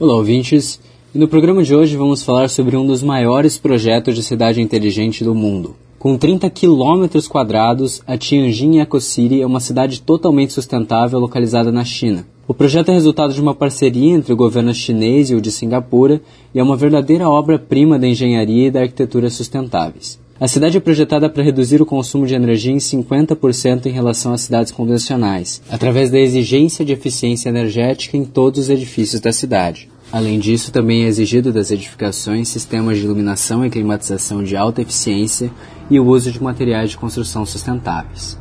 Olá, 0.00 0.14
ouvintes! 0.14 0.80
E 1.14 1.18
no 1.18 1.28
programa 1.28 1.62
de 1.62 1.74
hoje 1.74 1.94
vamos 1.94 2.22
falar 2.22 2.48
sobre 2.48 2.74
um 2.74 2.86
dos 2.86 3.02
maiores 3.02 3.58
projetos 3.58 4.14
de 4.14 4.22
cidade 4.22 4.62
inteligente 4.62 5.22
do 5.22 5.34
mundo. 5.34 5.76
Com 5.98 6.16
30 6.16 6.48
quilômetros 6.48 7.28
quadrados, 7.28 8.00
a 8.06 8.16
Tianjin 8.16 8.78
Eco-City 8.78 9.42
é 9.42 9.46
uma 9.46 9.60
cidade 9.60 10.00
totalmente 10.00 10.54
sustentável 10.54 11.18
localizada 11.18 11.70
na 11.70 11.84
China. 11.84 12.26
O 12.48 12.54
projeto 12.54 12.88
é 12.88 12.94
resultado 12.94 13.34
de 13.34 13.42
uma 13.42 13.54
parceria 13.54 14.14
entre 14.14 14.32
o 14.32 14.36
governo 14.36 14.72
chinês 14.72 15.28
e 15.28 15.34
o 15.34 15.40
de 15.40 15.52
Singapura 15.52 16.22
e 16.54 16.58
é 16.58 16.62
uma 16.62 16.78
verdadeira 16.78 17.28
obra-prima 17.28 17.98
da 17.98 18.08
engenharia 18.08 18.68
e 18.68 18.70
da 18.70 18.80
arquitetura 18.80 19.28
sustentáveis. 19.28 20.18
A 20.40 20.48
cidade 20.48 20.78
é 20.78 20.80
projetada 20.80 21.28
para 21.28 21.42
reduzir 21.42 21.82
o 21.82 21.86
consumo 21.86 22.26
de 22.26 22.34
energia 22.34 22.72
em 22.72 22.78
50% 22.78 23.84
em 23.84 23.90
relação 23.90 24.32
às 24.32 24.40
cidades 24.40 24.72
convencionais, 24.72 25.60
através 25.68 26.10
da 26.10 26.18
exigência 26.18 26.82
de 26.82 26.94
eficiência 26.94 27.50
energética 27.50 28.16
em 28.16 28.24
todos 28.24 28.58
os 28.60 28.70
edifícios 28.70 29.20
da 29.20 29.34
cidade. 29.34 29.90
Além 30.10 30.38
disso, 30.38 30.72
também 30.72 31.04
é 31.04 31.08
exigido 31.08 31.52
das 31.52 31.70
edificações 31.70 32.48
sistemas 32.48 32.96
de 32.96 33.04
iluminação 33.04 33.66
e 33.66 33.68
climatização 33.68 34.42
de 34.42 34.56
alta 34.56 34.80
eficiência 34.80 35.52
e 35.90 36.00
o 36.00 36.06
uso 36.06 36.32
de 36.32 36.42
materiais 36.42 36.88
de 36.88 36.96
construção 36.96 37.44
sustentáveis. 37.44 38.38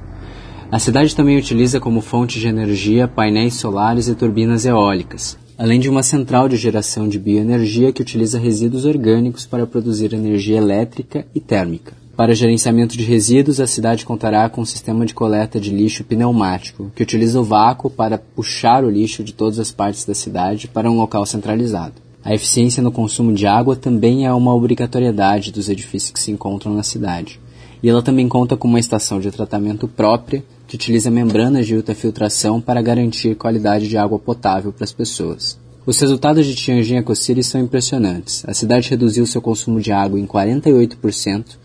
A 0.71 0.79
cidade 0.79 1.13
também 1.13 1.37
utiliza 1.37 1.81
como 1.81 1.99
fonte 1.99 2.39
de 2.39 2.47
energia 2.47 3.09
painéis 3.09 3.55
solares 3.55 4.07
e 4.07 4.15
turbinas 4.15 4.65
eólicas, 4.65 5.37
além 5.59 5.77
de 5.77 5.89
uma 5.89 6.01
central 6.01 6.47
de 6.47 6.55
geração 6.55 7.05
de 7.05 7.19
bioenergia 7.19 7.91
que 7.91 8.01
utiliza 8.01 8.39
resíduos 8.39 8.85
orgânicos 8.85 9.45
para 9.45 9.67
produzir 9.67 10.13
energia 10.13 10.55
elétrica 10.55 11.27
e 11.35 11.41
térmica. 11.41 11.91
Para 12.15 12.33
gerenciamento 12.33 12.95
de 12.95 13.03
resíduos, 13.03 13.59
a 13.59 13.67
cidade 13.67 14.05
contará 14.05 14.47
com 14.47 14.61
um 14.61 14.65
sistema 14.65 15.05
de 15.05 15.13
coleta 15.13 15.59
de 15.59 15.69
lixo 15.69 16.05
pneumático, 16.05 16.89
que 16.95 17.03
utiliza 17.03 17.41
o 17.41 17.43
vácuo 17.43 17.89
para 17.89 18.17
puxar 18.17 18.85
o 18.85 18.89
lixo 18.89 19.21
de 19.21 19.33
todas 19.33 19.59
as 19.59 19.69
partes 19.69 20.05
da 20.05 20.15
cidade 20.15 20.69
para 20.69 20.89
um 20.89 20.95
local 20.95 21.25
centralizado. 21.25 21.95
A 22.23 22.33
eficiência 22.33 22.81
no 22.81 22.91
consumo 22.91 23.33
de 23.33 23.45
água 23.45 23.75
também 23.75 24.25
é 24.25 24.33
uma 24.33 24.55
obrigatoriedade 24.55 25.51
dos 25.51 25.67
edifícios 25.67 26.11
que 26.11 26.21
se 26.21 26.31
encontram 26.31 26.73
na 26.73 26.83
cidade. 26.83 27.37
E 27.81 27.89
ela 27.89 28.01
também 28.01 28.27
conta 28.27 28.57
com 28.57 28.67
uma 28.67 28.79
estação 28.79 29.19
de 29.19 29.31
tratamento 29.31 29.87
própria 29.87 30.43
que 30.67 30.75
utiliza 30.75 31.09
membranas 31.09 31.65
de 31.65 31.75
ultrafiltração 31.75 32.59
para 32.59 32.81
garantir 32.81 33.35
qualidade 33.35 33.87
de 33.87 33.97
água 33.97 34.19
potável 34.19 34.71
para 34.71 34.83
as 34.83 34.91
pessoas. 34.91 35.57
Os 35.85 35.99
resultados 35.99 36.45
de 36.45 36.53
Tianjin 36.55 36.97
Eco-City 36.97 37.41
são 37.41 37.61
impressionantes. 37.61 38.43
A 38.47 38.53
cidade 38.53 38.89
reduziu 38.89 39.25
seu 39.25 39.41
consumo 39.41 39.81
de 39.81 39.91
água 39.91 40.19
em 40.19 40.27
48%, 40.27 41.57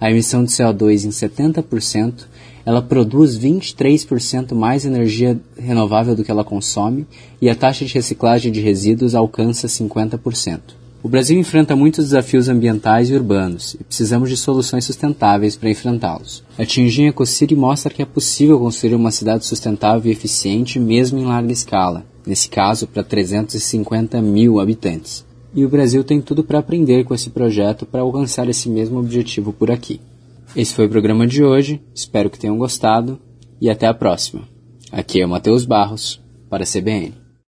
a 0.00 0.10
emissão 0.10 0.44
de 0.44 0.50
CO2 0.50 1.04
em 1.04 1.10
70%, 1.10 2.26
ela 2.64 2.82
produz 2.82 3.38
23% 3.38 4.54
mais 4.54 4.84
energia 4.84 5.40
renovável 5.56 6.14
do 6.14 6.22
que 6.22 6.30
ela 6.30 6.44
consome 6.44 7.06
e 7.40 7.50
a 7.50 7.54
taxa 7.54 7.84
de 7.84 7.94
reciclagem 7.94 8.52
de 8.52 8.60
resíduos 8.60 9.14
alcança 9.14 9.66
50%. 9.66 10.60
O 11.02 11.08
Brasil 11.08 11.38
enfrenta 11.38 11.74
muitos 11.74 12.06
desafios 12.06 12.48
ambientais 12.48 13.10
e 13.10 13.14
urbanos 13.14 13.74
e 13.74 13.84
precisamos 13.84 14.30
de 14.30 14.36
soluções 14.36 14.84
sustentáveis 14.84 15.56
para 15.56 15.70
enfrentá-los. 15.70 16.44
A 16.56 16.64
Tianjin 16.64 17.08
EcoCity 17.08 17.56
mostra 17.56 17.92
que 17.92 18.02
é 18.02 18.06
possível 18.06 18.58
construir 18.58 18.94
uma 18.94 19.10
cidade 19.10 19.44
sustentável 19.44 20.10
e 20.10 20.14
eficiente 20.14 20.78
mesmo 20.78 21.18
em 21.18 21.24
larga 21.24 21.52
escala, 21.52 22.04
nesse 22.24 22.48
caso 22.48 22.86
para 22.86 23.02
350 23.02 24.22
mil 24.22 24.60
habitantes 24.60 25.24
e 25.54 25.64
o 25.64 25.68
Brasil 25.68 26.02
tem 26.02 26.20
tudo 26.20 26.42
para 26.42 26.58
aprender 26.58 27.04
com 27.04 27.14
esse 27.14 27.30
projeto 27.30 27.84
para 27.84 28.00
alcançar 28.00 28.48
esse 28.48 28.68
mesmo 28.68 28.98
objetivo 28.98 29.52
por 29.52 29.70
aqui. 29.70 30.00
Esse 30.56 30.74
foi 30.74 30.86
o 30.86 30.90
programa 30.90 31.26
de 31.26 31.44
hoje, 31.44 31.80
espero 31.94 32.30
que 32.30 32.38
tenham 32.38 32.58
gostado 32.58 33.18
e 33.60 33.70
até 33.70 33.86
a 33.86 33.94
próxima. 33.94 34.48
Aqui 34.90 35.20
é 35.20 35.26
o 35.26 35.28
Matheus 35.28 35.64
Barros, 35.64 36.20
para 36.48 36.64
a 36.64 36.66
CBN. 36.66 37.21